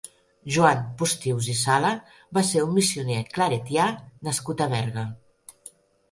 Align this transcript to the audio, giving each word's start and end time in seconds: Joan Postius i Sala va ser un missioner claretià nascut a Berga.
Joan 0.53 0.79
Postius 0.99 1.49
i 1.51 1.53
Sala 1.57 1.91
va 2.37 2.43
ser 2.51 2.63
un 2.67 2.71
missioner 2.77 3.17
claretià 3.35 3.85
nascut 4.29 4.65
a 4.65 4.69
Berga. 4.73 5.05